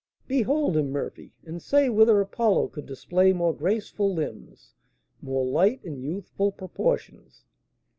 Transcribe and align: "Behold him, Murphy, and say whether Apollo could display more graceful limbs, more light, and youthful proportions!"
"Behold 0.27 0.75
him, 0.75 0.89
Murphy, 0.89 1.31
and 1.45 1.61
say 1.61 1.87
whether 1.87 2.19
Apollo 2.19 2.69
could 2.69 2.87
display 2.87 3.33
more 3.33 3.53
graceful 3.53 4.11
limbs, 4.11 4.73
more 5.21 5.45
light, 5.45 5.79
and 5.85 6.01
youthful 6.01 6.51
proportions!" 6.51 7.43